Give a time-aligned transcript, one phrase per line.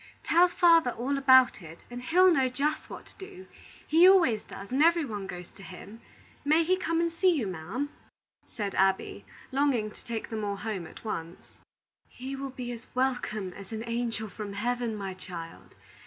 [0.23, 3.45] "Tell father all about it, and he'll know just what to do.
[3.87, 6.01] He always does, and every one goes to him.
[6.43, 7.89] May he come and see you, ma'am?"
[8.47, 11.49] said Abby, longing to take them all home at once.
[12.09, 15.75] "He will be as welcome as an angel from Heaven, my child.